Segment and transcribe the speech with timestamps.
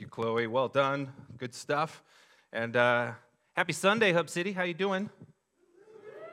[0.00, 0.46] Thank you, Chloe.
[0.46, 1.12] Well done.
[1.36, 2.02] Good stuff.
[2.54, 3.12] And uh,
[3.52, 4.52] happy Sunday, Hub City.
[4.52, 5.10] How you doing?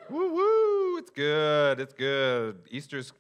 [0.10, 0.98] Woo woo!
[0.98, 1.82] It's good.
[1.82, 2.60] It's good.
[2.72, 3.12] Easter's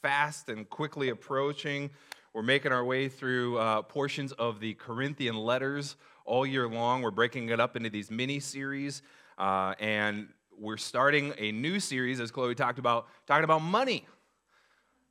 [0.00, 1.90] fast and quickly approaching.
[2.32, 7.02] We're making our way through uh, portions of the Corinthian letters all year long.
[7.02, 9.02] We're breaking it up into these mini series,
[9.36, 14.06] uh, and we're starting a new series, as Chloe talked about, talking about money.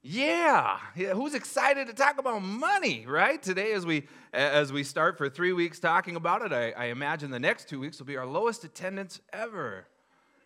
[0.09, 0.79] Yeah.
[0.95, 3.43] yeah, who's excited to talk about money, right?
[3.43, 7.29] Today, as we as we start for three weeks talking about it, I, I imagine
[7.29, 9.85] the next two weeks will be our lowest attendance ever.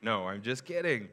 [0.01, 1.09] No, I'm just kidding.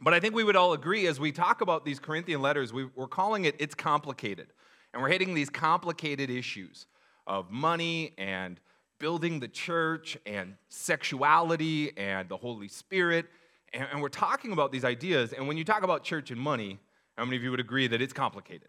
[0.00, 2.86] But I think we would all agree as we talk about these Corinthian letters, we,
[2.96, 4.48] we're calling it It's Complicated.
[4.92, 6.86] And we're hitting these complicated issues
[7.28, 8.58] of money and
[8.98, 13.26] building the church and sexuality and the Holy Spirit.
[13.72, 15.32] And, and we're talking about these ideas.
[15.32, 16.80] And when you talk about church and money,
[17.16, 18.68] how many of you would agree that it's complicated?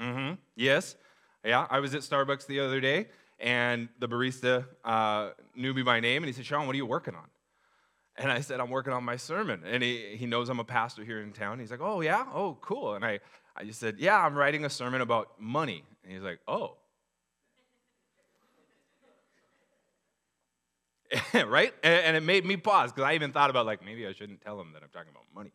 [0.00, 0.34] Mm-hmm.
[0.56, 0.96] Yes.
[1.44, 3.06] Yeah, I was at Starbucks the other day,
[3.38, 6.86] and the barista uh, knew me by name, and he said, Sean, what are you
[6.86, 7.26] working on?
[8.16, 9.62] And I said, I'm working on my sermon.
[9.64, 11.60] And he, he knows I'm a pastor here in town.
[11.60, 12.26] He's like, Oh, yeah?
[12.34, 12.94] Oh, cool.
[12.94, 13.20] And I,
[13.56, 15.84] I just said, Yeah, I'm writing a sermon about money.
[16.02, 16.76] And he's like, Oh.
[21.46, 21.72] right?
[21.82, 24.60] And, it made me pause because I even thought about, like, maybe I shouldn't tell
[24.60, 25.52] him that I'm talking about money.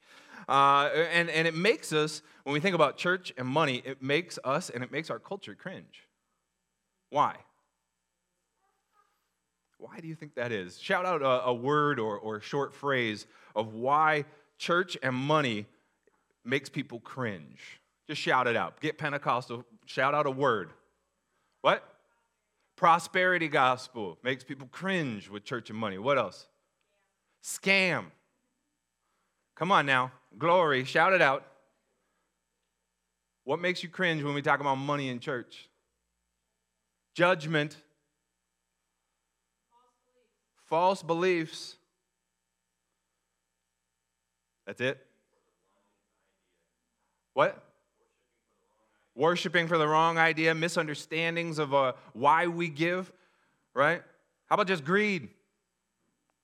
[0.48, 4.40] Uh, and, and it makes us, when we think about church and money, it makes
[4.44, 6.08] us and it makes our culture cringe.
[7.10, 7.36] Why?
[9.78, 10.80] Why do you think that is?
[10.80, 14.26] Shout out a, a word or, or a short phrase of why
[14.58, 15.68] church and money
[16.44, 17.80] makes people cringe.
[18.08, 18.80] Just shout it out.
[18.80, 20.72] Get Pentecostal, shout out a word.
[21.62, 21.84] What?
[22.84, 25.98] Prosperity gospel makes people cringe with church and money.
[25.98, 26.48] What else?
[27.42, 28.08] Scam.
[29.56, 30.12] Come on now.
[30.38, 30.84] Glory.
[30.84, 31.46] Shout it out.
[33.46, 35.70] What makes you cringe when we talk about money in church?
[37.16, 37.78] Judgment.
[40.66, 41.78] False beliefs.
[44.68, 45.00] That's it?
[47.34, 47.64] What?
[49.16, 53.12] Worshipping for the wrong idea, misunderstandings of uh, why we give,
[53.74, 54.02] right?
[54.48, 55.30] How about just greed?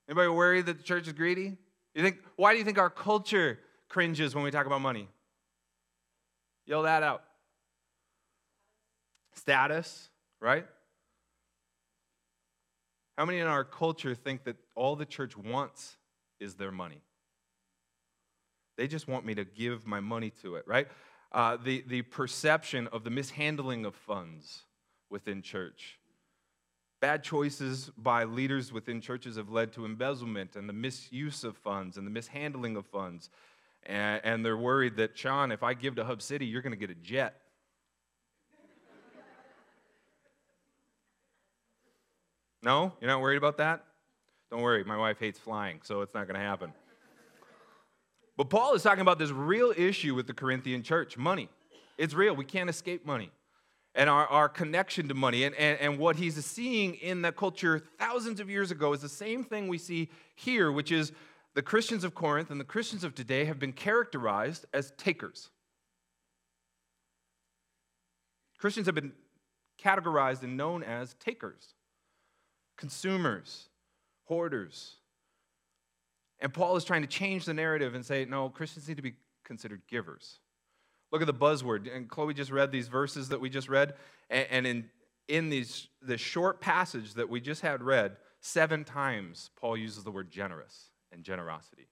[0.07, 1.57] Anybody worried that the church is greedy?
[1.95, 5.07] You think, why do you think our culture cringes when we talk about money?
[6.65, 7.23] Yell that out.
[9.33, 10.09] Status,
[10.39, 10.65] right?
[13.17, 15.97] How many in our culture think that all the church wants
[16.39, 17.01] is their money?
[18.77, 20.87] They just want me to give my money to it, right?
[21.31, 24.63] Uh, the, the perception of the mishandling of funds
[25.09, 25.99] within church
[26.99, 31.95] Bad choices by leaders within churches have led to embezzlement and the misuse of funds
[31.97, 33.29] and the mishandling of funds.
[33.83, 36.77] And, and they're worried that, Sean, if I give to Hub City, you're going to
[36.77, 37.35] get a jet.
[42.61, 42.91] no?
[42.99, 43.85] You're not worried about that?
[44.51, 46.73] Don't worry, my wife hates flying, so it's not going to happen.
[48.39, 51.49] But Paul is talking about this real issue with the Corinthian church money.
[51.97, 52.33] It's real.
[52.33, 53.31] We can't escape money
[53.93, 55.43] and our, our connection to money.
[55.43, 59.09] And, and, and what he's seeing in that culture thousands of years ago is the
[59.09, 61.11] same thing we see here, which is
[61.53, 65.49] the Christians of Corinth and the Christians of today have been characterized as takers.
[68.57, 69.11] Christians have been
[69.83, 71.73] categorized and known as takers,
[72.77, 73.67] consumers,
[74.29, 74.98] hoarders.
[76.39, 79.13] And Paul is trying to change the narrative and say, no, Christians need to be
[79.43, 80.39] considered givers.
[81.11, 81.93] Look at the buzzword.
[81.93, 83.95] And Chloe just read these verses that we just read.
[84.29, 84.89] And in,
[85.27, 90.11] in these, this short passage that we just had read, seven times Paul uses the
[90.11, 91.87] word generous and generosity.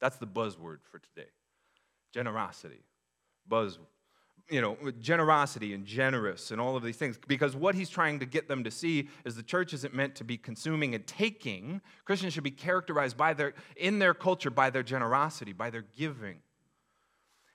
[0.00, 1.28] That's the buzzword for today.
[2.12, 2.84] Generosity.
[3.48, 3.78] Buzz,
[4.50, 7.18] you know, generosity and generous and all of these things.
[7.28, 10.24] Because what he's trying to get them to see is the church isn't meant to
[10.24, 11.80] be consuming and taking.
[12.04, 16.38] Christians should be characterized by their, in their culture by their generosity, by their giving.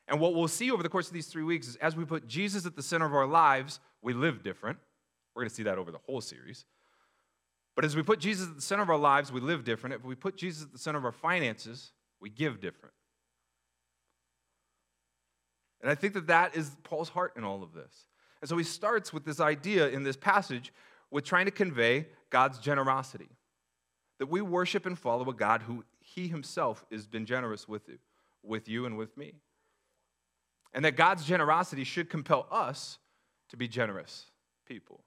[0.08, 2.28] And what we'll see over the course of these three weeks is as we put
[2.28, 4.78] Jesus at the center of our lives, we live different.
[5.36, 6.66] We're going to see that over the whole series.
[7.76, 9.96] But as we put Jesus at the center of our lives, we live different.
[9.96, 11.92] If we put Jesus at the center of our finances,
[12.22, 12.95] we give different.
[15.82, 18.08] And I think that that is Paul's heart in all of this.
[18.42, 20.74] And so he starts with this idea in this passage
[21.12, 23.30] with trying to convey God's generosity.
[24.20, 27.98] That we worship and follow a God who he himself has been generous with you,
[28.44, 29.34] with you and with me
[30.76, 33.00] and that God's generosity should compel us
[33.50, 34.26] to be generous
[34.68, 35.05] people.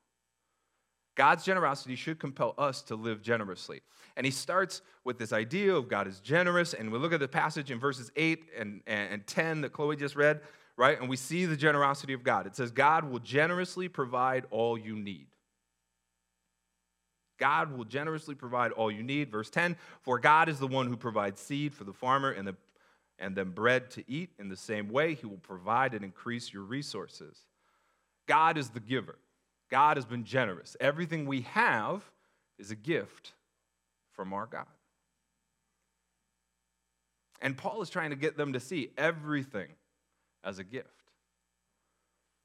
[1.19, 3.81] God's generosity should compel us to live generously.
[4.17, 6.75] And he starts with this idea of God is generous.
[6.75, 10.15] And we look at the passage in verses 8 and, and 10 that Chloe just
[10.15, 10.43] read,
[10.76, 10.99] right?
[10.99, 12.47] And we see the generosity of God.
[12.47, 15.26] It says, God will generously provide all you need.
[17.37, 19.29] God will generously provide all you need.
[19.29, 22.55] Verse 10 For God is the one who provides seed for the farmer and, the,
[23.19, 24.31] and then bread to eat.
[24.38, 27.41] In the same way, he will provide and increase your resources.
[28.29, 29.19] God is the giver,
[29.70, 30.76] God has been generous.
[30.81, 32.03] Everything we have
[32.59, 33.32] is a gift
[34.12, 34.67] from our God.
[37.41, 39.69] And Paul is trying to get them to see everything
[40.43, 40.88] as a gift.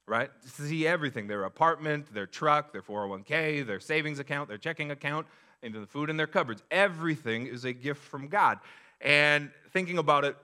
[0.05, 0.29] Right?
[0.57, 5.27] To see everything their apartment, their truck, their 401k, their savings account, their checking account,
[5.63, 6.61] even the food in their cupboards.
[6.69, 8.59] Everything is a gift from God.
[8.99, 10.35] And thinking about it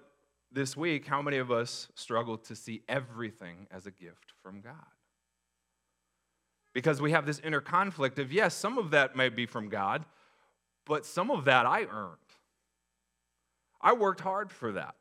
[0.52, 4.74] this week, how many of us struggle to see everything as a gift from God?
[6.74, 10.06] Because we have this inner conflict of, yes, some of that may be from God,
[10.86, 12.18] but some of that I earned.
[13.81, 14.95] I worked hard for that.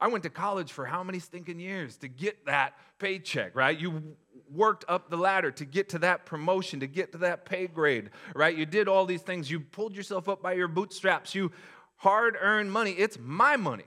[0.00, 3.78] I went to college for how many stinking years to get that paycheck, right?
[3.78, 4.16] You
[4.50, 8.10] worked up the ladder to get to that promotion, to get to that pay grade,
[8.34, 8.56] right?
[8.56, 9.50] You did all these things.
[9.50, 11.34] You pulled yourself up by your bootstraps.
[11.34, 11.52] You
[11.96, 12.92] hard earned money.
[12.92, 13.84] It's my money.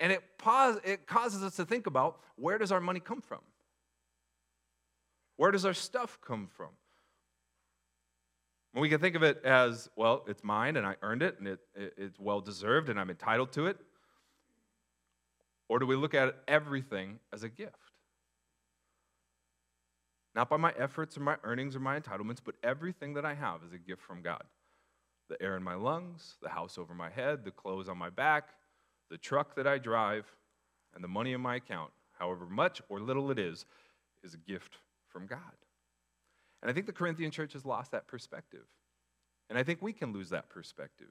[0.00, 3.40] And it, pause, it causes us to think about where does our money come from?
[5.38, 6.70] Where does our stuff come from?
[8.74, 11.58] we can think of it as, well, it's mine and I earned it and it,
[11.74, 13.76] it, it's well deserved and I'm entitled to it.
[15.68, 17.74] Or do we look at everything as a gift?
[20.36, 23.64] Not by my efforts or my earnings or my entitlements, but everything that I have
[23.66, 24.44] is a gift from God.
[25.28, 28.50] The air in my lungs, the house over my head, the clothes on my back,
[29.10, 30.26] the truck that I drive,
[30.94, 33.66] and the money in my account, however much or little it is,
[34.22, 34.78] is a gift
[35.18, 35.40] from God.
[36.62, 38.64] And I think the Corinthian church has lost that perspective.
[39.50, 41.10] And I think we can lose that perspective.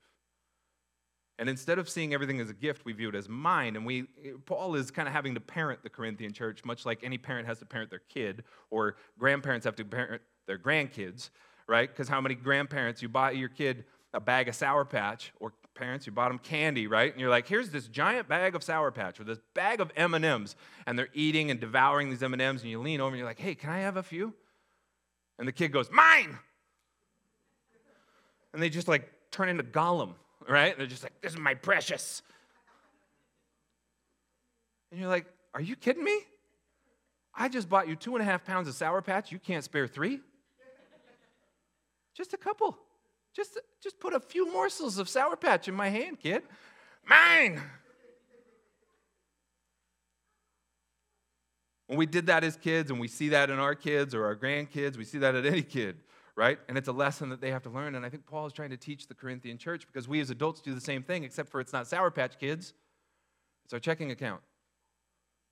[1.40, 3.76] And instead of seeing everything as a gift, we view it as mine.
[3.76, 4.04] And we,
[4.46, 7.60] Paul is kind of having to parent the Corinthian church, much like any parent has
[7.60, 11.30] to parent their kid, or grandparents have to parent their grandkids,
[11.68, 11.90] right?
[11.90, 13.84] Because how many grandparents you buy your kid
[14.14, 17.12] a bag of Sour Patch, or parents you bought them candy, right?
[17.12, 20.14] And you're like, here's this giant bag of Sour Patch, or this bag of M
[20.14, 23.28] and they're eating and devouring these M and M's, and you lean over and you're
[23.28, 24.34] like, hey, can I have a few?
[25.40, 26.38] And the kid goes, mine.
[28.54, 30.14] And they just like turn into Gollum
[30.48, 30.78] right?
[30.78, 32.22] They're just like, this is my precious.
[34.92, 36.20] And you're like, are you kidding me?
[37.36, 39.32] I just bought you two and a half pounds of Sour Patch.
[39.32, 40.22] You can't spare three?
[42.16, 42.78] just a couple.
[43.38, 46.42] Just, just put a few morsels of Sour Patch in my hand, kid.
[47.08, 47.62] Mine!
[51.86, 54.36] When we did that as kids, and we see that in our kids or our
[54.36, 55.98] grandkids, we see that at any kid
[56.38, 56.60] right?
[56.70, 57.96] And it's a lesson that they have to learn.
[57.96, 60.62] And I think Paul is trying to teach the Corinthian church because we as adults
[60.62, 62.74] do the same thing, except for it's not Sour Patch Kids,
[63.66, 64.42] it's our checking account,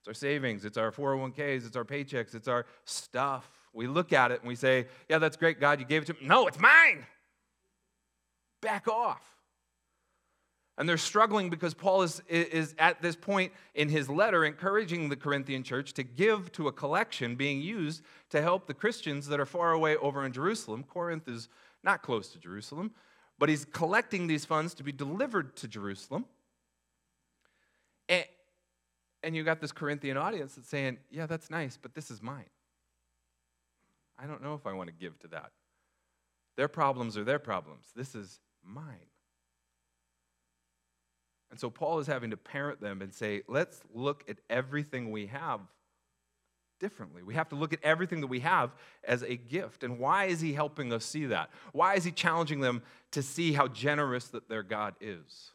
[0.00, 3.50] it's our savings, it's our 401ks, it's our paychecks, it's our stuff.
[3.74, 6.14] We look at it and we say, Yeah, that's great, God, you gave it to
[6.14, 6.20] me.
[6.22, 7.04] No, it's mine.
[8.66, 9.22] Back off.
[10.76, 15.14] And they're struggling because Paul is, is at this point in his letter encouraging the
[15.14, 19.46] Corinthian church to give to a collection being used to help the Christians that are
[19.46, 20.82] far away over in Jerusalem.
[20.82, 21.48] Corinth is
[21.84, 22.90] not close to Jerusalem,
[23.38, 26.26] but he's collecting these funds to be delivered to Jerusalem.
[28.08, 28.24] And,
[29.22, 32.50] and you got this Corinthian audience that's saying, Yeah, that's nice, but this is mine.
[34.18, 35.52] I don't know if I want to give to that.
[36.56, 37.86] Their problems are their problems.
[37.94, 39.10] This is mine.
[41.50, 45.26] And so Paul is having to parent them and say, let's look at everything we
[45.26, 45.60] have
[46.78, 47.22] differently.
[47.22, 49.82] We have to look at everything that we have as a gift.
[49.82, 51.50] And why is he helping us see that?
[51.72, 52.82] Why is he challenging them
[53.12, 55.52] to see how generous that their God is?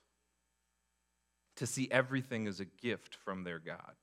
[1.57, 3.93] To see everything as a gift from their God.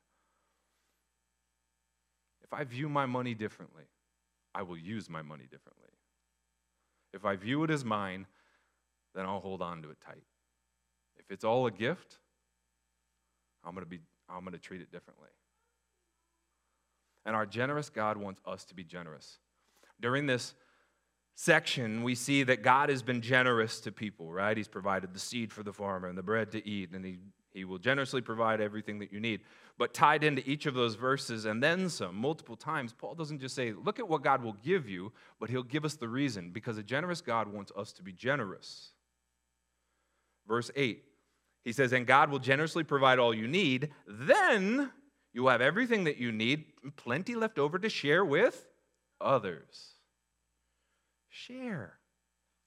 [2.44, 3.84] If I view my money differently,
[4.54, 5.90] I will use my money differently.
[7.12, 8.26] If I view it as mine,
[9.18, 10.22] then I'll hold on to it tight.
[11.18, 12.18] If it's all a gift,
[13.64, 13.98] I'm going to be
[14.30, 15.28] I'm going to treat it differently.
[17.26, 19.38] And our generous God wants us to be generous.
[20.00, 20.54] During this
[21.34, 24.56] section, we see that God has been generous to people, right?
[24.56, 27.18] He's provided the seed for the farmer and the bread to eat, and he,
[27.50, 29.40] he will generously provide everything that you need.
[29.78, 33.54] But tied into each of those verses and then some, multiple times, Paul doesn't just
[33.54, 36.78] say, Look at what God will give you, but he'll give us the reason, because
[36.78, 38.92] a generous God wants us to be generous.
[40.48, 41.04] Verse 8
[41.68, 43.90] he says, And God will generously provide all you need.
[44.06, 44.90] Then
[45.34, 46.64] you will have everything that you need,
[46.96, 48.66] plenty left over to share with
[49.20, 49.92] others.
[51.28, 51.98] Share.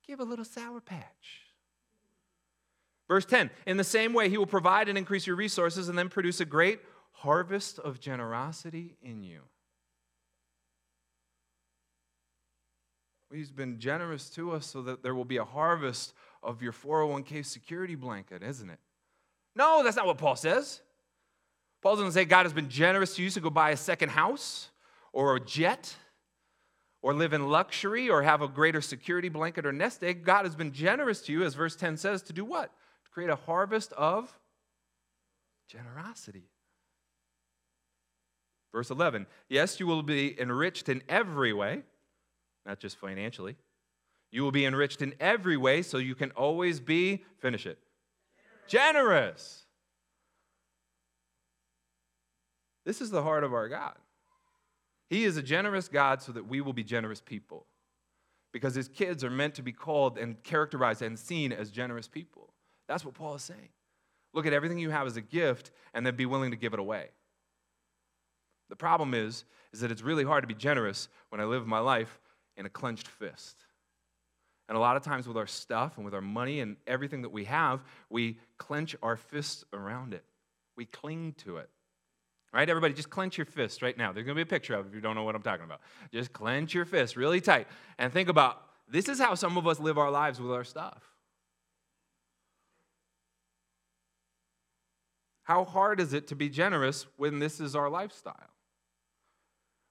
[0.05, 1.41] Give a little sour patch.
[3.07, 6.09] Verse 10 In the same way, he will provide and increase your resources and then
[6.09, 6.79] produce a great
[7.11, 9.41] harvest of generosity in you.
[13.33, 17.45] He's been generous to us so that there will be a harvest of your 401k
[17.45, 18.79] security blanket, isn't it?
[19.55, 20.81] No, that's not what Paul says.
[21.81, 24.69] Paul doesn't say God has been generous to you to go buy a second house
[25.13, 25.95] or a jet
[27.01, 30.23] or live in luxury or have a greater security blanket or nest egg.
[30.23, 32.71] God has been generous to you, as verse 10 says, to do what?
[33.05, 34.37] To create a harvest of
[35.67, 36.43] generosity.
[38.71, 41.81] Verse 11, yes, you will be enriched in every way,
[42.65, 43.57] not just financially.
[44.31, 47.79] You will be enriched in every way so you can always be, finish it,
[48.67, 49.65] generous.
[52.85, 53.95] This is the heart of our God.
[55.09, 57.67] He is a generous God so that we will be generous people.
[58.53, 62.53] Because his kids are meant to be called and characterized and seen as generous people.
[62.87, 63.69] That's what Paul is saying.
[64.33, 66.79] Look at everything you have as a gift and then be willing to give it
[66.79, 67.09] away.
[68.69, 71.79] The problem is, is that it's really hard to be generous when I live my
[71.79, 72.19] life
[72.55, 73.65] in a clenched fist.
[74.71, 77.31] And a lot of times with our stuff and with our money and everything that
[77.33, 80.23] we have, we clench our fists around it.
[80.77, 81.69] We cling to it.
[82.53, 82.69] Right?
[82.69, 84.13] Everybody, just clench your fist right now.
[84.13, 85.65] There's going to be a picture of it if you don't know what I'm talking
[85.65, 85.81] about.
[86.13, 87.67] Just clench your fist really tight
[87.99, 91.03] and think about this is how some of us live our lives with our stuff.
[95.43, 98.51] How hard is it to be generous when this is our lifestyle?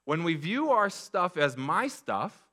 [0.05, 2.47] When we view our stuff as my stuff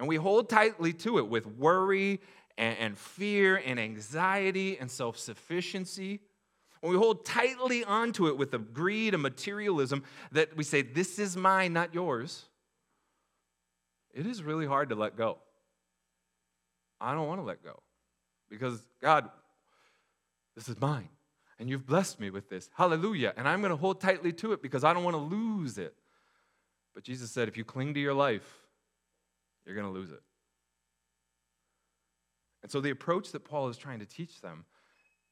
[0.00, 2.20] and we hold tightly to it with worry
[2.56, 6.20] and, and fear and anxiety and self sufficiency,
[6.80, 10.02] when we hold tightly onto it with a greed and materialism
[10.32, 12.46] that we say, This is mine, not yours,
[14.14, 15.36] it is really hard to let go.
[16.98, 17.82] I don't want to let go
[18.48, 19.28] because, God,
[20.56, 21.10] this is mine.
[21.58, 22.70] And you've blessed me with this.
[22.74, 23.34] Hallelujah.
[23.36, 25.94] And I'm going to hold tightly to it because I don't want to lose it.
[26.94, 28.59] But Jesus said, if you cling to your life,
[29.70, 30.22] you're going to lose it.
[32.62, 34.64] And so the approach that Paul is trying to teach them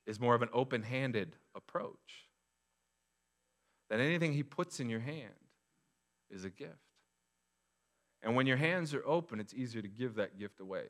[0.06, 2.26] is more of an open handed approach.
[3.90, 5.34] That anything he puts in your hand
[6.30, 6.72] is a gift.
[8.22, 10.84] And when your hands are open, it's easier to give that gift away.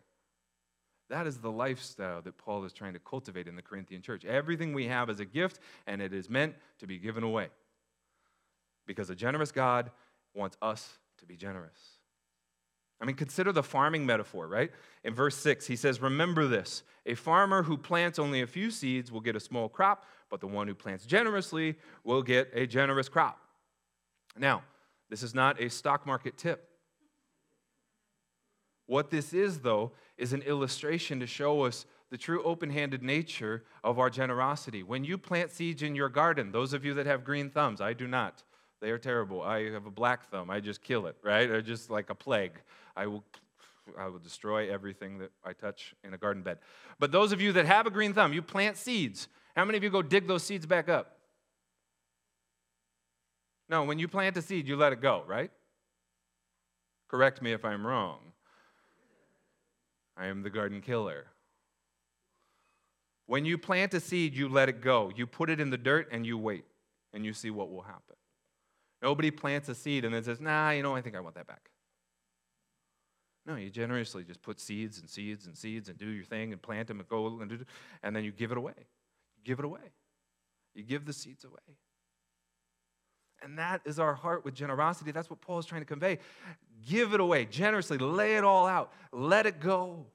[1.11, 4.25] That is the lifestyle that Paul is trying to cultivate in the Corinthian church.
[4.25, 7.49] Everything we have is a gift, and it is meant to be given away.
[8.87, 9.90] Because a generous God
[10.35, 11.98] wants us to be generous.
[13.00, 14.71] I mean, consider the farming metaphor, right?
[15.05, 19.12] In verse 6, he says, Remember this a farmer who plants only a few seeds
[19.12, 23.09] will get a small crop, but the one who plants generously will get a generous
[23.09, 23.40] crop.
[24.37, 24.62] Now,
[25.09, 26.69] this is not a stock market tip.
[28.87, 33.64] What this is, though, is an illustration to show us the true open handed nature
[33.85, 34.83] of our generosity.
[34.83, 37.93] When you plant seeds in your garden, those of you that have green thumbs, I
[37.93, 38.43] do not.
[38.81, 39.43] They are terrible.
[39.43, 40.51] I have a black thumb.
[40.51, 41.51] I just kill it, right?
[41.51, 42.61] Or just like a plague.
[42.97, 43.25] I will,
[43.99, 46.59] I will destroy everything that I touch in a garden bed.
[46.99, 49.29] But those of you that have a green thumb, you plant seeds.
[49.57, 51.19] How many of you go dig those seeds back up?
[53.69, 55.51] No, when you plant a seed, you let it go, right?
[57.09, 58.19] Correct me if I'm wrong.
[60.17, 61.27] I am the garden killer.
[63.27, 65.13] When you plant a seed, you let it go.
[65.15, 66.65] You put it in the dirt and you wait,
[67.13, 68.17] and you see what will happen.
[69.02, 71.47] Nobody plants a seed and then says, nah, you know, I think I want that
[71.47, 71.71] back.
[73.47, 76.61] No, you generously just put seeds and seeds and seeds and do your thing and
[76.61, 77.64] plant them and go and do,
[78.02, 78.75] and then you give it away.
[78.76, 79.93] You give it away.
[80.75, 81.76] You give the seeds away.
[83.43, 85.12] And that is our heart with generosity.
[85.12, 86.19] That's what Paul is trying to convey.
[86.87, 90.07] Give it away generously, lay it all out, let it go,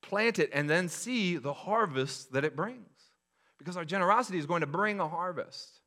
[0.00, 2.86] plant it, and then see the harvest that it brings.
[3.58, 5.77] Because our generosity is going to bring a harvest.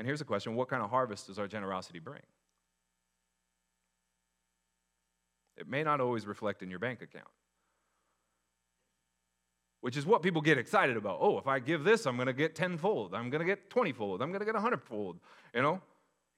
[0.00, 2.22] And here's a question what kind of harvest does our generosity bring?
[5.58, 7.28] It may not always reflect in your bank account,
[9.82, 11.18] which is what people get excited about.
[11.20, 13.14] Oh, if I give this, I'm going to get tenfold.
[13.14, 14.22] I'm going to get twentyfold.
[14.22, 15.18] I'm going to get a hundredfold.
[15.54, 15.82] you know?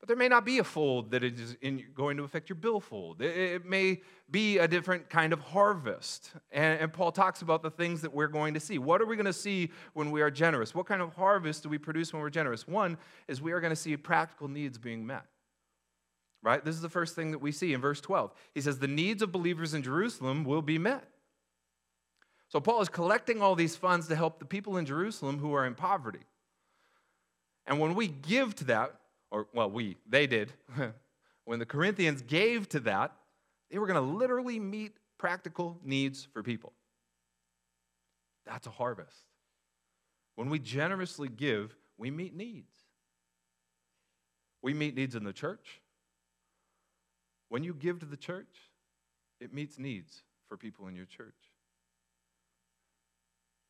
[0.02, 3.22] But there may not be a fold that is in, going to affect your billfold.
[3.22, 6.32] It, it may be a different kind of harvest.
[6.50, 8.78] And Paul talks about the things that we're going to see.
[8.78, 10.74] What are we going to see when we are generous?
[10.74, 12.66] What kind of harvest do we produce when we're generous?
[12.66, 15.24] One is we are going to see practical needs being met.
[16.42, 16.64] Right?
[16.64, 18.32] This is the first thing that we see in verse 12.
[18.56, 21.06] He says, The needs of believers in Jerusalem will be met.
[22.48, 25.64] So Paul is collecting all these funds to help the people in Jerusalem who are
[25.64, 26.24] in poverty.
[27.66, 28.96] And when we give to that,
[29.32, 30.52] or well, we, they did,
[31.46, 33.12] when the Corinthians gave to that,
[33.70, 36.74] they were going to literally meet practical needs for people.
[38.44, 39.16] That's a harvest.
[40.34, 42.70] When we generously give, we meet needs.
[44.60, 45.80] We meet needs in the church.
[47.48, 48.70] When you give to the church,
[49.40, 51.34] it meets needs for people in your church.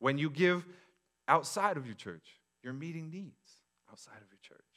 [0.01, 0.67] When you give
[1.29, 4.72] outside of your church, you're meeting needs outside of your church.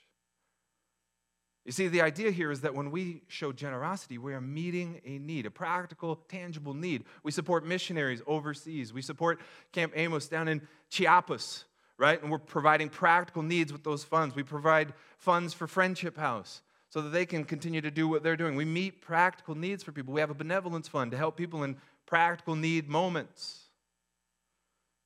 [1.66, 5.18] You see, the idea here is that when we show generosity, we are meeting a
[5.18, 7.06] need, a practical, tangible need.
[7.24, 8.94] We support missionaries overseas.
[8.94, 9.42] We support
[9.72, 11.66] Camp Amos down in Chiapas,
[11.98, 12.22] right?
[12.22, 14.36] And we're providing practical needs with those funds.
[14.36, 18.38] We provide funds for Friendship House so that they can continue to do what they're
[18.38, 18.56] doing.
[18.56, 20.14] We meet practical needs for people.
[20.14, 23.64] We have a benevolence fund to help people in practical need moments,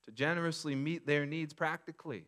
[0.05, 2.25] to generously meet their needs practically.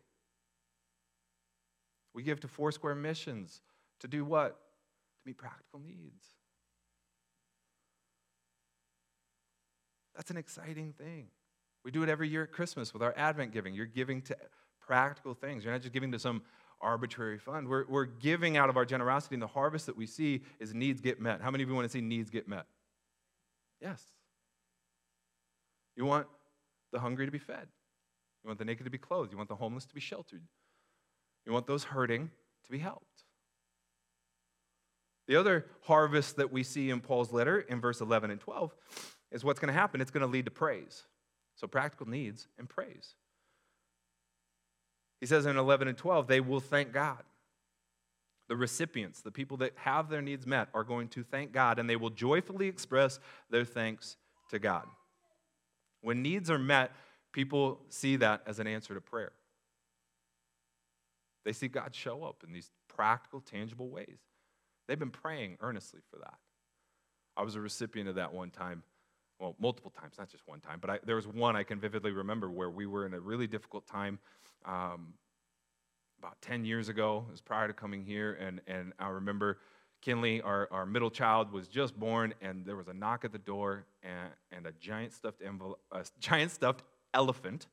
[2.14, 3.60] We give to Foursquare Missions
[4.02, 4.50] to do what?
[4.50, 6.26] To meet practical needs.
[10.14, 11.28] That's an exciting thing.
[11.84, 13.74] We do it every year at Christmas with our Advent giving.
[13.74, 14.36] You're giving to
[14.80, 15.64] practical things.
[15.64, 16.42] You're not just giving to some
[16.80, 17.68] arbitrary fund.
[17.68, 21.00] We're, we're giving out of our generosity, and the harvest that we see is needs
[21.00, 21.40] get met.
[21.40, 22.66] How many of you want to see needs get met?
[23.80, 24.02] Yes.
[25.96, 26.26] You want
[26.92, 27.66] the hungry to be fed.
[28.42, 29.32] You want the naked to be clothed.
[29.32, 30.42] You want the homeless to be sheltered.
[31.46, 32.30] You want those hurting
[32.64, 33.11] to be helped.
[35.28, 38.74] The other harvest that we see in Paul's letter in verse 11 and 12
[39.30, 40.00] is what's going to happen.
[40.00, 41.04] It's going to lead to praise.
[41.54, 43.14] So, practical needs and praise.
[45.20, 47.22] He says in 11 and 12, they will thank God.
[48.48, 51.88] The recipients, the people that have their needs met, are going to thank God and
[51.88, 54.16] they will joyfully express their thanks
[54.50, 54.86] to God.
[56.00, 56.90] When needs are met,
[57.32, 59.32] people see that as an answer to prayer.
[61.44, 64.18] They see God show up in these practical, tangible ways.
[64.88, 66.34] They've been praying earnestly for that.
[67.36, 68.82] I was a recipient of that one time,
[69.38, 72.12] well, multiple times, not just one time, but I, there was one I can vividly
[72.12, 74.18] remember where we were in a really difficult time
[74.64, 75.14] um,
[76.18, 77.24] about 10 years ago.
[77.28, 79.58] It was prior to coming here, and, and I remember
[80.02, 83.38] Kinley, our, our middle child, was just born, and there was a knock at the
[83.38, 86.82] door, and, and a giant stuffed envelope, a giant stuffed
[87.14, 87.66] elephant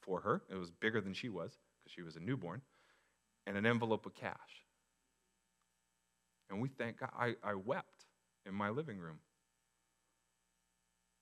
[0.00, 0.42] for her.
[0.50, 2.62] It was bigger than she was because she was a newborn,
[3.46, 4.65] and an envelope of cash.
[6.50, 7.10] And we thank God.
[7.18, 8.06] I, I wept
[8.46, 9.18] in my living room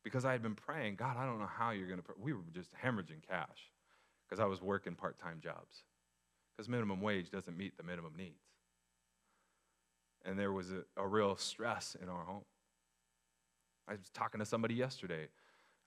[0.04, 2.04] because I had been praying, God, I don't know how you're going to.
[2.18, 3.70] We were just hemorrhaging cash
[4.28, 5.82] because I was working part time jobs
[6.56, 8.44] because minimum wage doesn't meet the minimum needs.
[10.24, 12.44] And there was a, a real stress in our home.
[13.88, 15.28] I was talking to somebody yesterday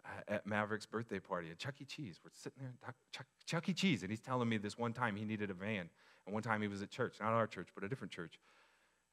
[0.06, 1.86] uh, at Maverick's birthday party at Chuck E.
[1.86, 2.20] Cheese.
[2.24, 2.74] We're sitting there,
[3.12, 3.74] Chuck, Chuck E.
[3.74, 5.90] Cheese, and he's telling me this one time he needed a van.
[6.26, 8.40] And one time he was at church, not our church, but a different church.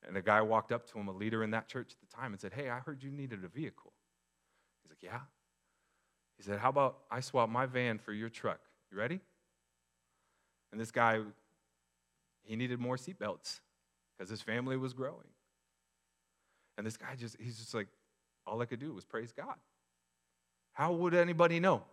[0.06, 2.32] And a guy walked up to him, a leader in that church at the time,
[2.32, 3.92] and said, Hey, I heard you needed a vehicle.
[4.82, 5.20] He's like, Yeah.
[6.36, 8.60] He said, How about I swap my van for your truck?
[8.90, 9.20] You ready?
[10.72, 11.20] And this guy,
[12.42, 13.60] he needed more seatbelts
[14.16, 15.28] because his family was growing.
[16.76, 17.88] And this guy just, he's just like,
[18.46, 19.54] all I could do was praise God.
[20.72, 21.84] How would anybody know?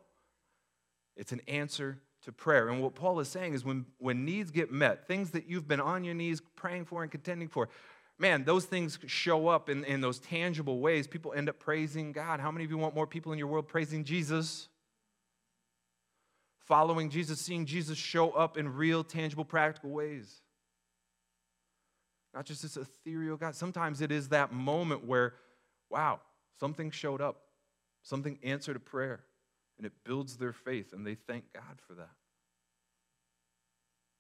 [1.16, 2.70] It's an answer to prayer.
[2.70, 5.80] And what Paul is saying is when, when needs get met, things that you've been
[5.80, 7.70] on your knees praying for and contending for,
[8.22, 11.08] man, those things show up in, in those tangible ways.
[11.08, 12.40] People end up praising God.
[12.40, 14.70] How many of you want more people in your world praising Jesus?
[16.68, 20.42] Following Jesus, seeing Jesus show up in real, tangible, practical ways.
[22.34, 23.56] Not just this ethereal God.
[23.56, 25.34] Sometimes it is that moment where,
[25.90, 26.20] wow,
[26.60, 27.42] something showed up,
[28.04, 29.22] something answered a prayer,
[29.78, 32.12] and it builds their faith, and they thank God for that.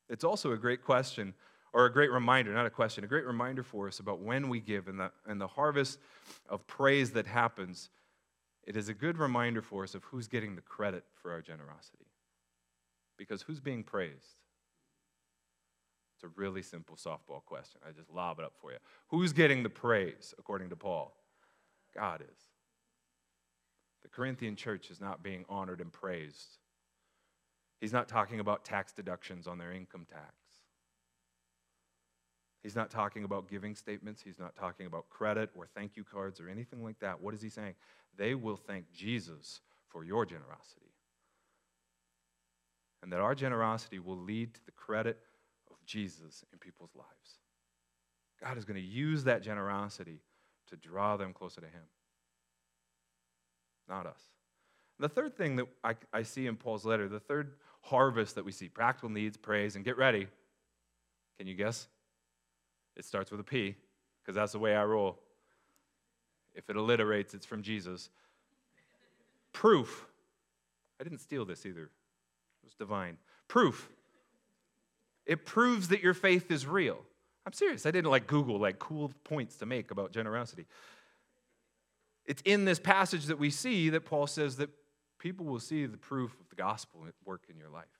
[0.09, 1.35] It's also a great question
[1.73, 4.59] or a great reminder, not a question, a great reminder for us about when we
[4.59, 5.99] give and the, and the harvest
[6.49, 7.89] of praise that happens.
[8.63, 12.05] It is a good reminder for us of who's getting the credit for our generosity.
[13.17, 14.35] Because who's being praised?
[16.15, 17.81] It's a really simple softball question.
[17.87, 18.77] I just lob it up for you.
[19.07, 21.15] Who's getting the praise, according to Paul?
[21.95, 22.37] God is.
[24.03, 26.57] The Corinthian church is not being honored and praised.
[27.79, 30.40] He's not talking about tax deductions on their income tax.
[32.61, 34.21] He's not talking about giving statements.
[34.21, 37.19] He's not talking about credit or thank you cards or anything like that.
[37.19, 37.73] What is he saying?
[38.17, 40.93] They will thank Jesus for your generosity.
[43.01, 45.17] And that our generosity will lead to the credit
[45.71, 47.39] of Jesus in people's lives.
[48.43, 50.21] God is going to use that generosity
[50.69, 51.83] to draw them closer to Him,
[53.89, 54.21] not us.
[54.99, 58.51] The third thing that I, I see in Paul's letter, the third harvest that we
[58.51, 60.27] see practical needs, praise, and get ready.
[61.39, 61.87] Can you guess?
[63.01, 63.73] It starts with a P,
[64.21, 65.17] because that's the way I roll.
[66.53, 68.11] If it alliterates, it's from Jesus.
[69.53, 70.05] Proof.
[70.99, 73.17] I didn't steal this either, it was divine.
[73.47, 73.89] Proof.
[75.25, 76.99] It proves that your faith is real.
[77.43, 77.87] I'm serious.
[77.87, 80.67] I didn't like Google like cool points to make about generosity.
[82.27, 84.69] It's in this passage that we see that Paul says that
[85.17, 87.97] people will see the proof of the gospel at work in your life.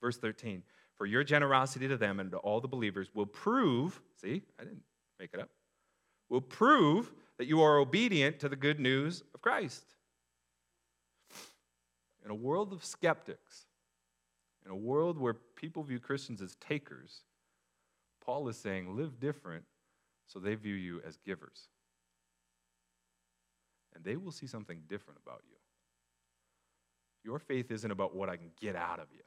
[0.00, 0.64] Verse 13
[1.02, 4.84] For your generosity to them and to all the believers will prove, see, I didn't
[5.18, 5.48] make it up,
[6.28, 9.82] will prove that you are obedient to the good news of Christ.
[12.24, 13.66] In a world of skeptics,
[14.64, 17.22] in a world where people view Christians as takers,
[18.24, 19.64] Paul is saying, live different
[20.28, 21.66] so they view you as givers.
[23.92, 25.56] And they will see something different about you.
[27.24, 29.24] Your faith isn't about what I can get out of you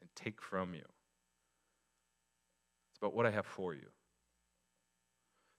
[0.00, 0.82] and take from you,
[3.02, 3.88] about what I have for you.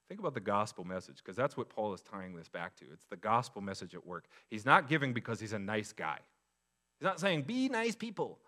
[0.08, 2.84] Think about the gospel message, because that's what Paul is tying this back to.
[2.92, 4.24] It's the gospel message at work.
[4.50, 6.18] He's not giving because he's a nice guy.
[6.98, 8.38] He's not saying, be nice people,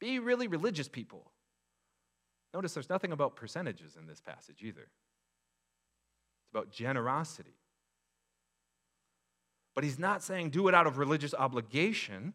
[0.00, 1.30] be really religious people.
[2.52, 4.82] Notice there's nothing about percentages in this passage either.
[4.82, 7.58] It's about generosity.
[9.74, 12.34] But he's not saying do it out of religious obligation.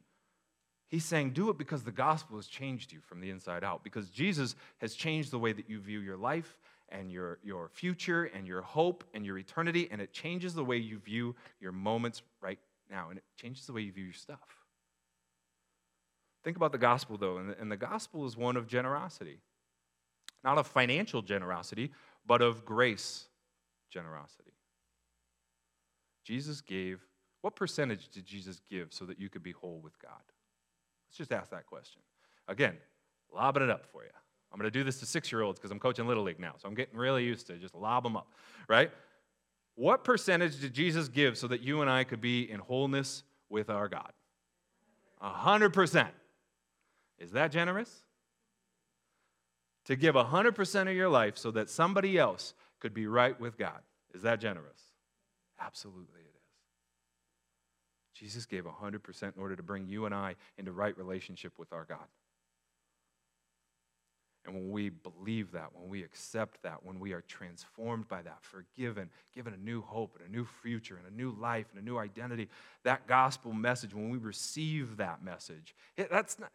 [0.89, 4.09] He's saying do it because the gospel has changed you from the inside out, because
[4.09, 6.57] Jesus has changed the way that you view your life
[6.89, 10.77] and your, your future and your hope and your eternity, and it changes the way
[10.77, 12.57] you view your moments right
[12.89, 14.39] now, and it changes the way you view your stuff.
[16.43, 19.41] Think about the gospel, though, and the, and the gospel is one of generosity.
[20.43, 21.91] Not of financial generosity,
[22.25, 23.25] but of grace
[23.91, 24.53] generosity.
[26.23, 27.05] Jesus gave,
[27.41, 30.21] what percentage did Jesus give so that you could be whole with God?
[31.09, 32.01] Let's just ask that question.
[32.47, 32.77] Again,
[33.33, 34.09] lobbing it up for you.
[34.51, 36.53] I'm going to do this to six year olds because I'm coaching Little League now.
[36.57, 38.31] So I'm getting really used to just lob them up,
[38.67, 38.91] right?
[39.75, 43.69] What percentage did Jesus give so that you and I could be in wholeness with
[43.69, 44.11] our God?
[45.21, 46.09] A hundred percent.
[47.17, 48.03] Is that generous?
[49.85, 53.39] To give a hundred percent of your life so that somebody else could be right
[53.39, 53.79] with God.
[54.13, 54.81] Is that generous?
[55.59, 56.28] Absolutely.
[58.19, 61.71] Jesus gave a 100% in order to bring you and I into right relationship with
[61.71, 62.05] our God.
[64.45, 68.39] And when we believe that, when we accept that, when we are transformed by that,
[68.41, 71.85] forgiven, given a new hope and a new future and a new life and a
[71.85, 72.49] new identity,
[72.83, 75.75] that gospel message, when we receive that message,
[76.09, 76.51] that's not,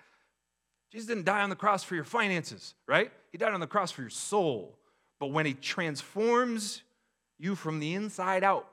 [0.91, 3.11] Jesus didn't die on the cross for your finances, right?
[3.33, 4.77] He died on the cross for your soul.
[5.19, 6.83] But when He transforms
[7.39, 8.69] you from the inside out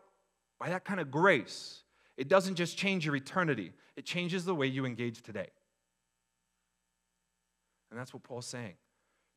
[0.59, 1.83] by that kind of grace,
[2.21, 5.47] it doesn't just change your eternity, it changes the way you engage today.
[7.89, 8.75] And that's what Paul's saying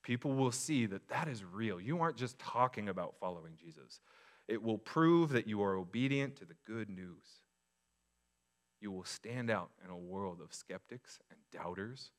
[0.03, 1.81] people will see that that is real.
[1.81, 4.01] You aren't just talking about following Jesus,
[4.49, 7.41] it will prove that you are obedient to the good news.
[8.83, 12.11] You will stand out in a world of skeptics and doubters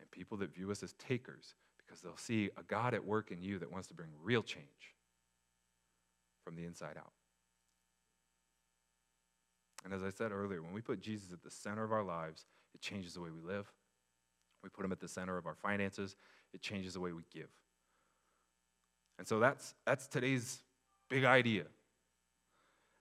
[0.00, 3.40] and people that view us as takers because they'll see a God at work in
[3.40, 4.96] you that wants to bring real change
[6.44, 7.12] from the inside out.
[9.84, 12.46] And as I said earlier, when we put Jesus at the center of our lives,
[12.74, 13.70] it changes the way we live.
[14.62, 16.16] We put him at the center of our finances,
[16.54, 17.48] it changes the way we give.
[19.18, 20.60] And so that's, that's today's
[21.08, 21.64] big idea.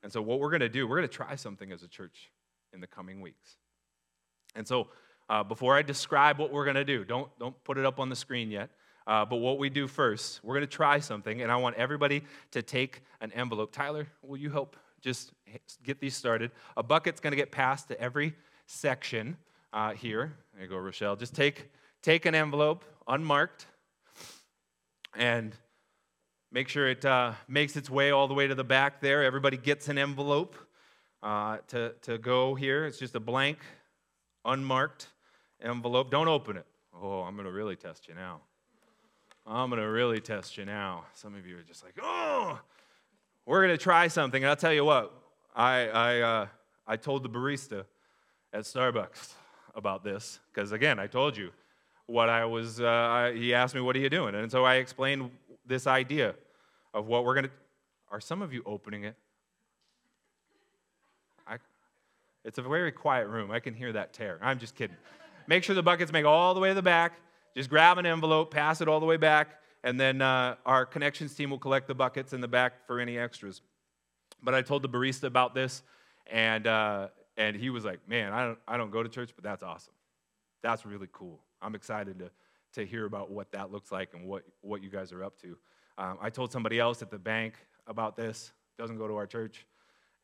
[0.03, 2.31] And so, what we're going to do, we're going to try something as a church
[2.73, 3.57] in the coming weeks.
[4.55, 4.87] And so,
[5.29, 8.09] uh, before I describe what we're going to do, don't, don't put it up on
[8.09, 8.71] the screen yet.
[9.07, 12.23] Uh, but what we do first, we're going to try something, and I want everybody
[12.51, 13.71] to take an envelope.
[13.71, 15.31] Tyler, will you help just
[15.83, 16.51] get these started?
[16.77, 18.35] A bucket's going to get passed to every
[18.65, 19.37] section
[19.73, 20.33] uh, here.
[20.53, 21.15] There you go, Rochelle.
[21.15, 23.65] Just take, take an envelope, unmarked,
[25.15, 25.55] and
[26.51, 29.23] make sure it uh, makes its way all the way to the back there.
[29.23, 30.55] Everybody gets an envelope
[31.23, 32.85] uh, to, to go here.
[32.85, 33.59] It's just a blank,
[34.45, 35.07] unmarked
[35.61, 36.11] envelope.
[36.11, 36.65] Don't open it.
[36.93, 38.41] Oh, I'm going to really test you now.
[39.47, 41.05] I'm going to really test you now.
[41.13, 42.59] Some of you are just like, oh,
[43.51, 44.41] we're going to try something.
[44.41, 45.11] And I'll tell you what,
[45.53, 46.47] I, I, uh,
[46.87, 47.83] I told the barista
[48.53, 49.33] at Starbucks
[49.75, 51.51] about this because, again, I told you
[52.05, 54.35] what I was, uh, I, he asked me, What are you doing?
[54.35, 55.31] And so I explained
[55.65, 56.35] this idea
[56.93, 57.51] of what we're going to.
[58.09, 59.17] Are some of you opening it?
[61.45, 61.57] I,
[62.45, 63.51] it's a very quiet room.
[63.51, 64.39] I can hear that tear.
[64.41, 64.95] I'm just kidding.
[65.47, 67.19] Make sure the buckets make all the way to the back.
[67.57, 71.33] Just grab an envelope, pass it all the way back, and then uh, our connections
[71.33, 73.61] team will collect the buckets in the back for any extras.
[74.43, 75.83] But I told the barista about this,
[76.27, 79.43] and, uh, and he was like, Man, I don't, I don't go to church, but
[79.43, 79.93] that's awesome.
[80.61, 81.39] That's really cool.
[81.61, 82.31] I'm excited to,
[82.73, 85.57] to hear about what that looks like and what, what you guys are up to.
[85.97, 87.55] Um, I told somebody else at the bank
[87.87, 89.65] about this, doesn't go to our church,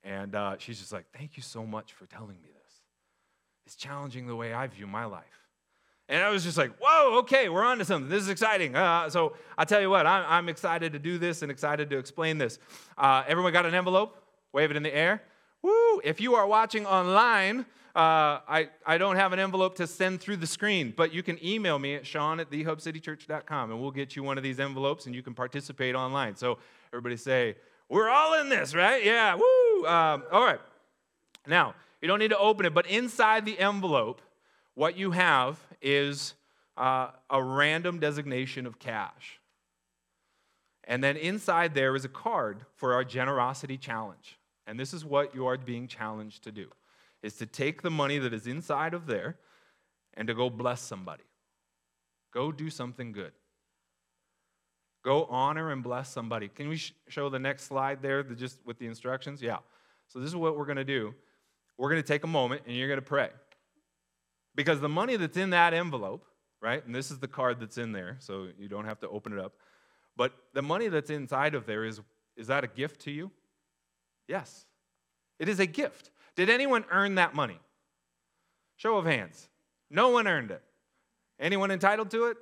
[0.04, 2.74] and uh, she's just like, Thank you so much for telling me this.
[3.66, 5.47] It's challenging the way I view my life.
[6.10, 8.10] And I was just like, whoa, okay, we're on to something.
[8.10, 8.76] This is exciting.
[8.76, 11.98] Uh, so I'll tell you what, I'm, I'm, excited to do this and excited to
[11.98, 12.60] explain this.
[12.98, 14.16] Uh, everyone got an envelope?
[14.54, 15.22] Wave it in the air.
[15.62, 16.00] Woo!
[16.04, 20.38] If you are watching online, uh, I, I don't have an envelope to send through
[20.38, 24.24] the screen, but you can email me at sean at thehubcitychurch.com and we'll get you
[24.24, 26.38] one of these envelopes and you can participate online.
[26.38, 26.60] So
[26.94, 27.56] everybody say,
[27.90, 29.04] we're all in this, right?
[29.04, 29.86] Yeah, woo!
[29.86, 30.60] Um, all right.
[31.48, 34.22] Now, you don't need to open it, but inside the envelope,
[34.78, 36.36] what you have is
[36.78, 39.40] uh, a random designation of cash.
[40.84, 44.38] And then inside there is a card for our generosity challenge.
[44.68, 46.68] And this is what you are being challenged to do
[47.24, 49.38] is to take the money that is inside of there
[50.14, 51.24] and to go bless somebody.
[52.32, 53.32] Go do something good.
[55.04, 56.50] Go honor and bless somebody.
[56.50, 59.42] Can we sh- show the next slide there just with the instructions?
[59.42, 59.58] Yeah.
[60.08, 61.16] So this is what we're going to do.
[61.80, 63.30] We're going to take a moment and you're going to pray.
[64.58, 66.26] Because the money that's in that envelope,
[66.62, 66.86] right?
[66.86, 69.40] And this is the card that's in there, so you don't have to open it
[69.40, 69.54] up.
[70.18, 72.02] But the money that's inside of there is
[72.36, 73.32] is that a gift to you?
[74.28, 74.66] Yes.
[75.40, 76.12] It is a gift.
[76.36, 77.60] Did anyone earn that money?
[78.76, 79.48] Show of hands.
[79.90, 80.62] No one earned it.
[81.40, 82.38] Anyone entitled to it?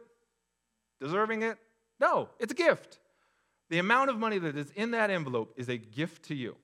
[1.00, 1.58] Deserving it?
[2.00, 3.00] No, it's a gift.
[3.70, 6.56] The amount of money that is in that envelope is a gift to you.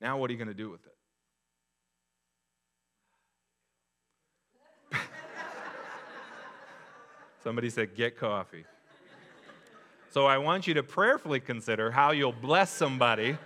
[0.00, 0.97] Now, what are you going to do with it?
[7.48, 8.66] Somebody said, get coffee.
[10.10, 13.38] So I want you to prayerfully consider how you'll bless somebody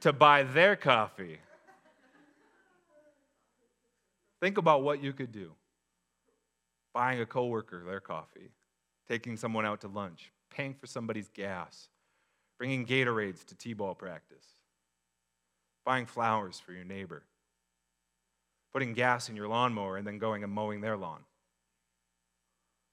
[0.00, 1.36] to buy their coffee.
[4.40, 5.52] Think about what you could do
[6.94, 8.48] buying a coworker their coffee,
[9.06, 11.90] taking someone out to lunch, paying for somebody's gas,
[12.56, 14.46] bringing Gatorades to T ball practice,
[15.84, 17.22] buying flowers for your neighbor,
[18.72, 21.20] putting gas in your lawnmower and then going and mowing their lawn.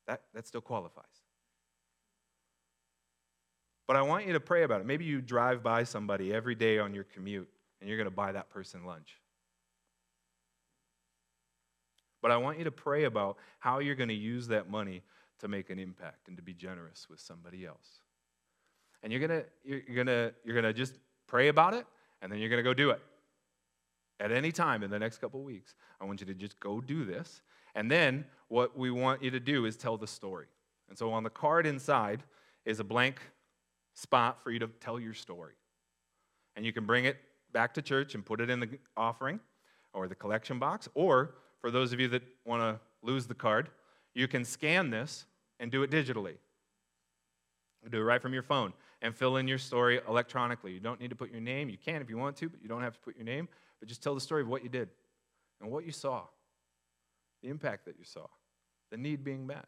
[0.10, 1.06] That, that still qualifies.
[3.86, 4.88] But I want you to pray about it.
[4.88, 7.48] Maybe you drive by somebody every day on your commute
[7.80, 9.22] and you're going to buy that person lunch.
[12.24, 15.04] But I want you to pray about how you're going to use that money
[15.42, 18.00] to make an impact and to be generous with somebody else.
[19.04, 20.96] And you're going to you're going to you're going to just
[21.28, 21.86] pray about it
[22.24, 23.02] and then you're going to go do it.
[24.20, 27.06] At any time in the next couple weeks, I want you to just go do
[27.06, 27.44] this
[27.76, 30.48] and then what we want you to do is tell the story.
[30.90, 32.24] And so on the card inside
[32.66, 33.22] is a blank
[33.94, 35.54] spot for you to tell your story.
[36.56, 37.18] And you can bring it
[37.54, 39.40] back to church and put it in the offering
[39.94, 40.90] or the collection box.
[40.94, 43.70] Or for those of you that want to lose the card,
[44.14, 45.26] you can scan this
[45.60, 46.36] and do it digitally.
[47.90, 50.74] Do it right from your phone and fill in your story electronically.
[50.74, 51.70] You don't need to put your name.
[51.70, 53.48] You can if you want to, but you don't have to put your name.
[53.80, 54.90] But just tell the story of what you did
[55.62, 56.24] and what you saw
[57.42, 58.26] the impact that you saw,
[58.92, 59.66] the need being met.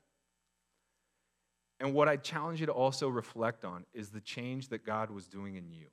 [1.79, 5.27] And what I challenge you to also reflect on is the change that God was
[5.27, 5.87] doing in you.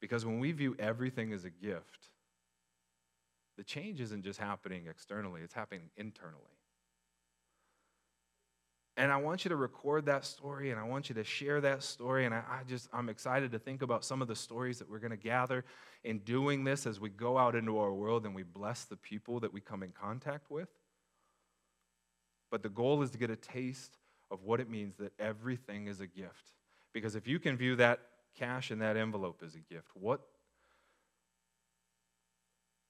[0.00, 2.08] Because when we view everything as a gift,
[3.58, 6.40] the change isn't just happening externally, it's happening internally.
[8.96, 11.82] And I want you to record that story and I want you to share that
[11.82, 12.26] story.
[12.26, 14.98] And I, I just, I'm excited to think about some of the stories that we're
[14.98, 15.64] going to gather
[16.04, 19.40] in doing this as we go out into our world and we bless the people
[19.40, 20.68] that we come in contact with.
[22.50, 23.98] But the goal is to get a taste
[24.30, 26.52] of what it means that everything is a gift.
[26.92, 28.00] Because if you can view that
[28.36, 30.20] cash in that envelope as a gift, what,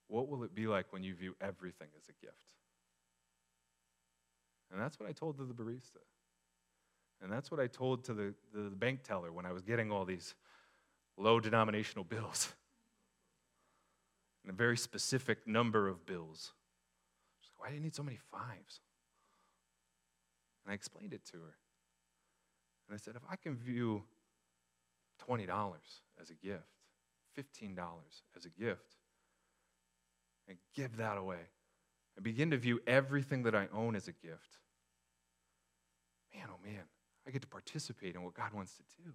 [0.09, 2.37] what will it be like when you view everything as a gift?
[4.73, 5.99] And that's what I told to the barista.
[7.23, 10.05] And that's what I told to the, the bank teller when I was getting all
[10.05, 10.35] these
[11.17, 12.53] low denominational bills.
[14.43, 16.55] And a very specific number of bills.
[17.43, 18.81] Like, why do you need so many fives?
[20.65, 21.55] And I explained it to her.
[22.89, 24.03] And I said, if I can view
[25.29, 25.49] $20
[26.21, 26.65] as a gift,
[27.39, 27.77] $15
[28.37, 28.97] as a gift,
[30.49, 31.49] and give that away,
[32.17, 34.59] and begin to view everything that I own as a gift,
[36.35, 36.83] man, oh man,
[37.27, 39.11] I get to participate in what God wants to do.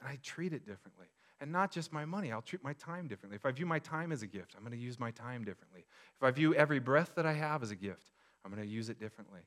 [0.00, 1.06] And I treat it differently.
[1.40, 3.34] And not just my money, I'll treat my time differently.
[3.34, 5.84] If I view my time as a gift, I'm going to use my time differently.
[6.16, 8.12] If I view every breath that I have as a gift,
[8.44, 9.40] I'm going to use it differently.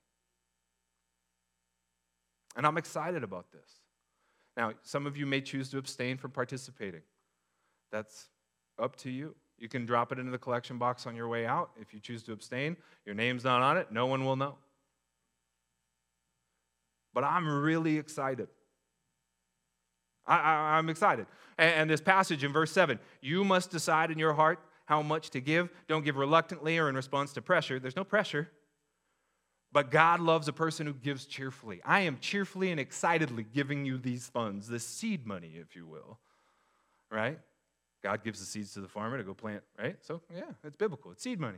[2.55, 3.81] And I'm excited about this.
[4.55, 7.01] Now, some of you may choose to abstain from participating.
[7.91, 8.29] That's
[8.81, 9.35] up to you.
[9.57, 11.71] You can drop it into the collection box on your way out.
[11.79, 14.55] If you choose to abstain, your name's not on it, no one will know.
[17.13, 18.49] But I'm really excited.
[20.27, 21.27] I, am excited.
[21.57, 25.29] And, and this passage in verse 7 you must decide in your heart how much
[25.31, 25.69] to give.
[25.87, 27.79] Don't give reluctantly or in response to pressure.
[27.79, 28.49] There's no pressure.
[29.75, 31.81] But God loves a person who gives cheerfully.
[31.83, 36.17] I am cheerfully and excitedly giving you these funds, this seed money, if you will.
[37.11, 37.37] Right?
[38.01, 39.97] God gives the seeds to the farmer to go plant, right?
[39.99, 41.11] So, yeah, it's biblical.
[41.11, 41.57] It's seed money.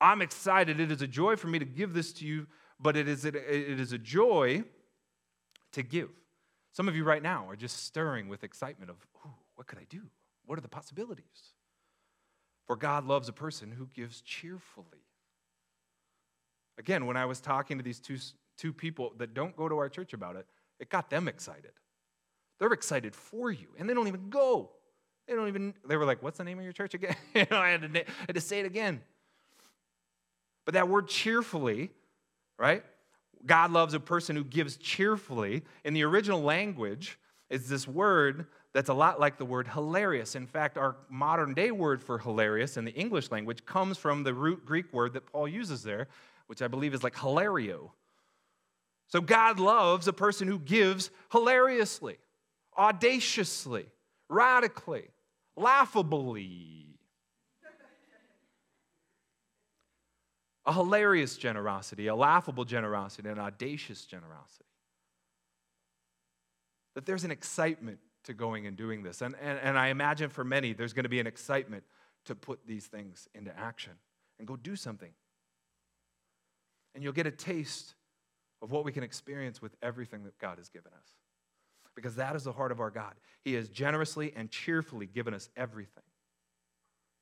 [0.00, 0.80] I'm excited.
[0.80, 2.48] It is a joy for me to give this to you,
[2.80, 4.64] but it is, it is a joy
[5.70, 6.10] to give.
[6.72, 8.96] Some of you right now are just stirring with excitement of,
[9.54, 10.02] what could I do?
[10.46, 11.52] What are the possibilities?
[12.66, 15.04] For God loves a person who gives cheerfully.
[16.78, 18.18] Again, when I was talking to these two,
[18.56, 20.46] two people that don't go to our church about it,
[20.78, 21.72] it got them excited.
[22.58, 24.70] They're excited for you, and they don't even go.
[25.26, 27.16] They don't even, they were like, What's the name of your church again?
[27.34, 29.00] you know, I had, to, I had to say it again.
[30.64, 31.90] But that word cheerfully,
[32.58, 32.84] right?
[33.44, 35.62] God loves a person who gives cheerfully.
[35.84, 37.18] In the original language,
[37.50, 40.34] is this word that's a lot like the word hilarious.
[40.34, 44.34] In fact, our modern day word for hilarious in the English language comes from the
[44.34, 46.08] root Greek word that Paul uses there,
[46.46, 47.92] which I believe is like hilario.
[49.08, 52.18] So God loves a person who gives hilariously,
[52.76, 53.86] audaciously,
[54.28, 55.08] radically,
[55.56, 56.86] laughably.
[60.66, 64.64] a hilarious generosity, a laughable generosity, an audacious generosity.
[66.96, 69.22] That there's an excitement to going and doing this.
[69.22, 71.84] And, and, and I imagine for many, there's going to be an excitement
[72.24, 73.92] to put these things into action
[74.38, 75.12] and go do something.
[76.96, 77.94] And you'll get a taste
[78.62, 81.10] of what we can experience with everything that God has given us.
[81.94, 83.12] Because that is the heart of our God.
[83.44, 86.02] He has generously and cheerfully given us everything.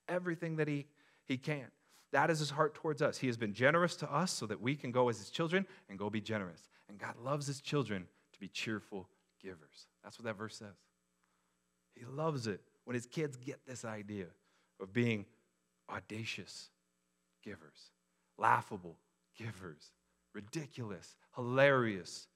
[0.09, 0.87] Everything that He,
[1.27, 1.67] he can.
[2.13, 3.19] That is his heart towards us.
[3.19, 5.99] He has been generous to us so that we can go as his children and
[5.99, 6.69] go be generous.
[6.89, 9.09] And God loves his children to be cheerful
[9.43, 9.89] givers.
[10.05, 10.77] That's what that verse says.
[11.97, 14.27] He loves it when his kids get this idea
[14.81, 15.27] of being
[15.91, 16.71] audacious
[17.43, 17.91] givers,
[18.39, 18.97] laughable
[19.37, 19.93] givers,
[20.35, 22.27] ridiculous, hilarious,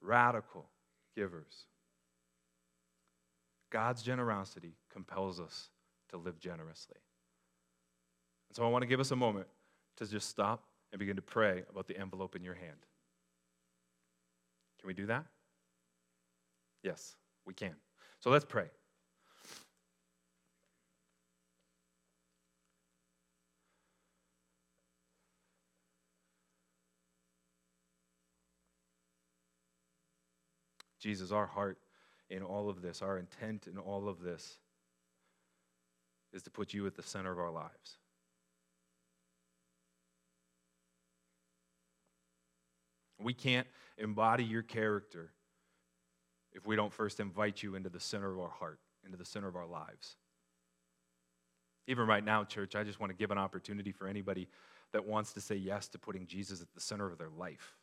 [0.00, 0.68] radical
[1.14, 1.66] givers.
[3.70, 5.70] God's generosity compels us
[6.10, 6.96] to live generously.
[8.48, 9.46] And so I want to give us a moment
[9.96, 12.86] to just stop and begin to pray about the envelope in your hand.
[14.80, 15.26] Can we do that?
[16.82, 17.74] Yes, we can.
[18.20, 18.70] So let's pray.
[30.98, 31.78] Jesus, our heart
[32.30, 34.58] in all of this, our intent in all of this
[36.32, 37.98] is to put you at the center of our lives.
[43.20, 45.30] We can't embody your character
[46.52, 49.48] if we don't first invite you into the center of our heart, into the center
[49.48, 50.16] of our lives.
[51.86, 54.46] Even right now, church, I just want to give an opportunity for anybody
[54.92, 57.77] that wants to say yes to putting Jesus at the center of their life.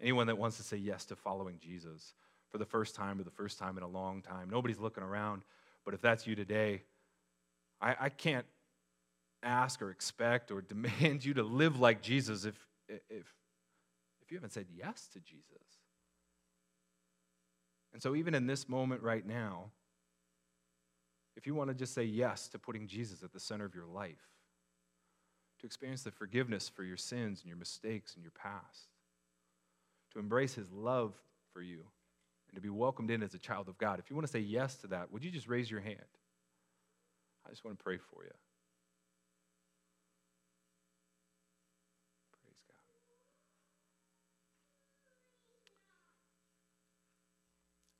[0.00, 2.14] Anyone that wants to say yes to following Jesus
[2.50, 4.48] for the first time or the first time in a long time.
[4.50, 5.42] Nobody's looking around,
[5.84, 6.82] but if that's you today,
[7.80, 8.46] I, I can't
[9.42, 12.54] ask or expect or demand you to live like Jesus if,
[12.88, 13.26] if
[14.24, 15.44] if you haven't said yes to Jesus.
[17.92, 19.70] And so, even in this moment right now,
[21.36, 23.86] if you want to just say yes to putting Jesus at the center of your
[23.86, 24.30] life,
[25.60, 28.93] to experience the forgiveness for your sins and your mistakes and your past,
[30.14, 31.12] to embrace his love
[31.52, 31.80] for you,
[32.48, 34.38] and to be welcomed in as a child of God, if you want to say
[34.38, 35.98] yes to that, would you just raise your hand?
[37.46, 38.30] I just want to pray for you.
[42.32, 42.74] Praise God.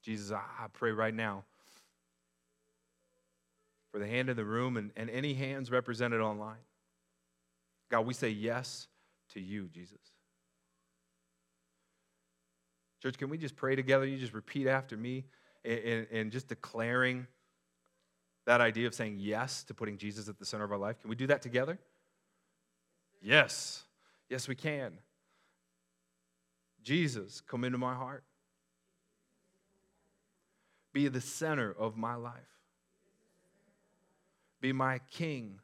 [0.03, 1.45] Jesus, I, pray right now
[3.91, 6.63] for the hand in the room and, and any hands represented online.
[7.91, 8.89] God, we say yes
[9.35, 10.14] to you, Jesus.
[13.05, 14.07] Church, can we just pray together?
[14.07, 15.27] You just repeat after me
[15.63, 17.27] and, just declaring
[18.47, 20.99] that idea of saying yes to putting Jesus at the center of our life.
[21.03, 21.79] Can we do that together?
[23.21, 23.83] Yes.
[24.31, 24.95] Yes, we can.
[26.83, 28.25] Jesus, come into my heart
[30.95, 32.33] be the center of my life.
[34.63, 35.59] Be my king.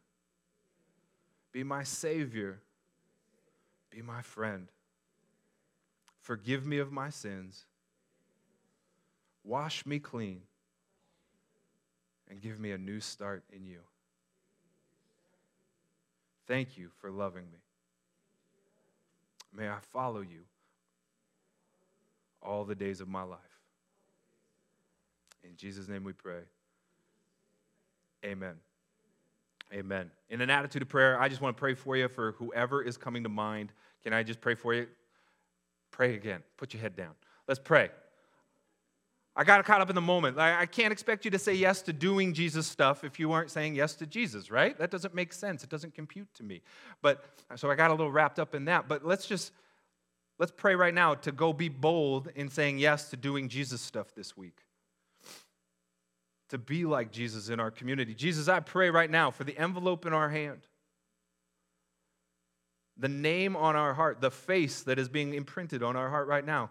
[1.53, 2.61] Be my savior.
[3.91, 4.68] Be my friend.
[6.30, 7.64] Forgive me of my sins.
[9.42, 10.42] Wash me clean.
[12.28, 13.80] And give me a new start in you.
[16.46, 17.58] Thank you for loving me.
[19.52, 20.42] May I follow you
[22.40, 23.40] all the days of my life.
[25.42, 26.42] In Jesus' name we pray.
[28.24, 28.54] Amen.
[29.74, 30.12] Amen.
[30.28, 32.96] In an attitude of prayer, I just want to pray for you for whoever is
[32.96, 33.72] coming to mind.
[34.04, 34.86] Can I just pray for you?
[36.01, 36.42] Pray again.
[36.57, 37.11] Put your head down.
[37.46, 37.90] Let's pray.
[39.36, 40.38] I got caught up in the moment.
[40.38, 43.74] I, can't expect you to say yes to doing Jesus stuff if you aren't saying
[43.74, 44.78] yes to Jesus, right?
[44.78, 45.62] That doesn't make sense.
[45.62, 46.62] It doesn't compute to me.
[47.03, 47.22] But
[47.55, 48.88] so I got a little wrapped up in that.
[48.88, 49.53] But let's just
[50.38, 54.14] let's pray right now to go be bold in saying yes to doing Jesus stuff
[54.14, 54.57] this week.
[56.48, 58.14] To be like Jesus in our community.
[58.14, 60.66] Jesus, I pray right now for the envelope in our hand,
[63.01, 66.44] the name on our heart, the face that is being imprinted on our heart right
[66.44, 66.70] now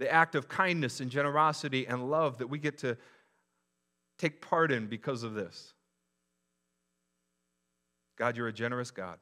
[0.00, 2.96] the act of kindness and generosity and love that we get to
[4.18, 5.74] take part in because of this.
[8.16, 9.18] God, you're a generous God.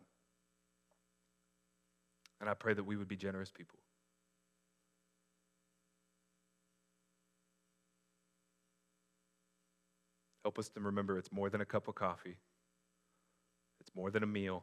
[2.41, 3.81] And I pray that we would be generous people.
[10.45, 12.39] Help us to remember it's more than a cup of coffee,
[13.81, 14.63] it's more than a meal.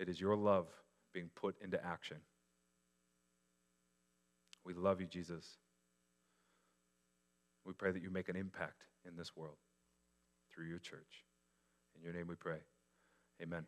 [0.00, 0.66] It is your love
[1.12, 2.16] being put into action.
[4.64, 5.58] We love you, Jesus.
[7.66, 9.58] We pray that you make an impact in this world
[10.50, 11.24] through your church.
[11.94, 12.60] In your name we pray.
[13.42, 13.66] Amen.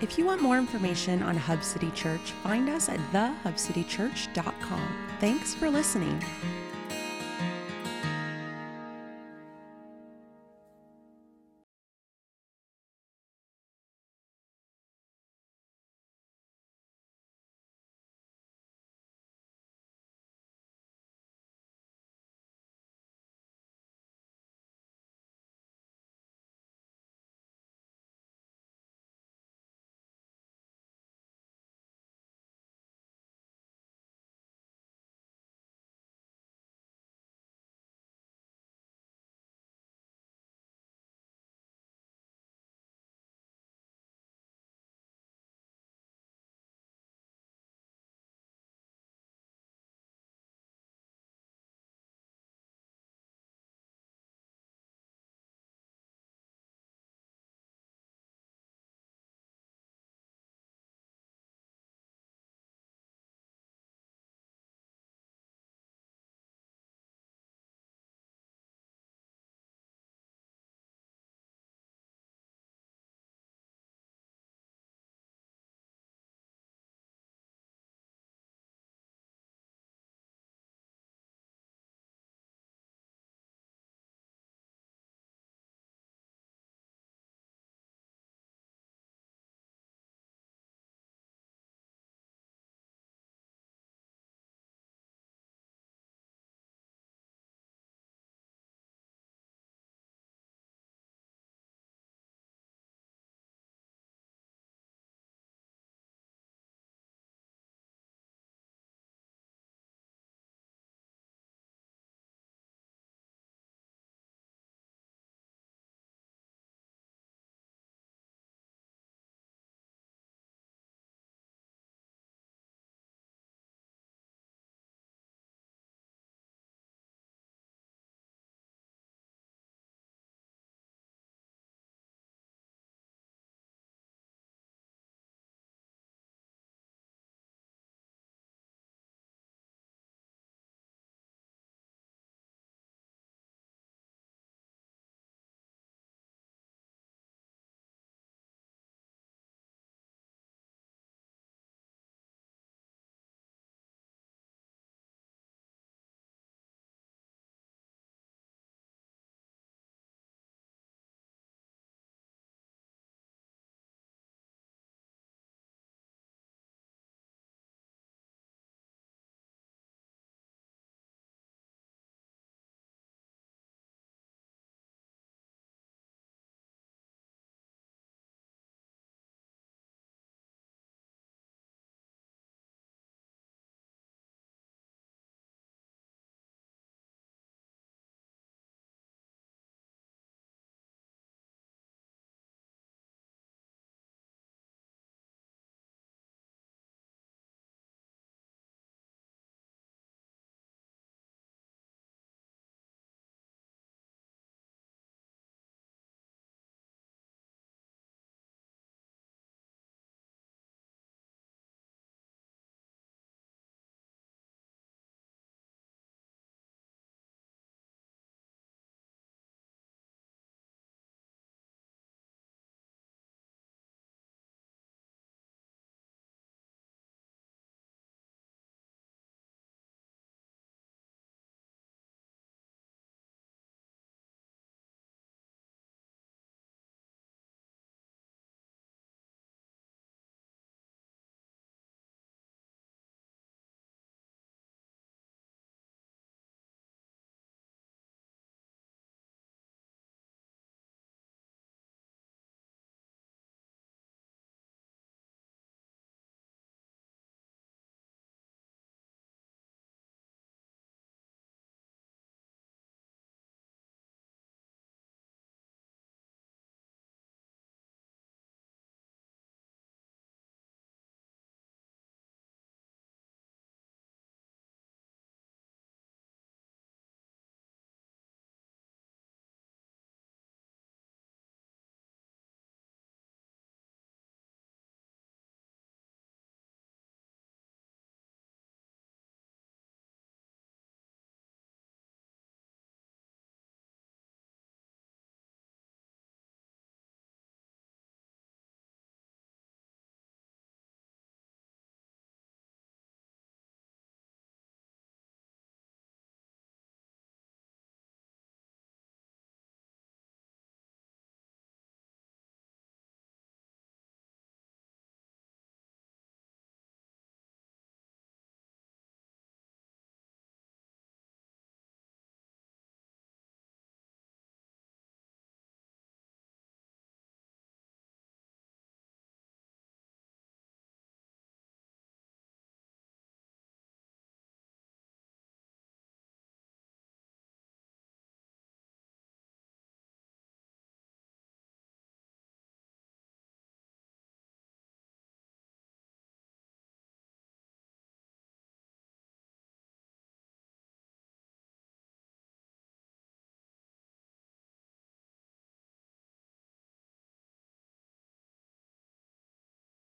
[0.00, 4.88] If you want more information on Hub City Church, find us at thehubcitychurch.com.
[5.20, 6.24] Thanks for listening.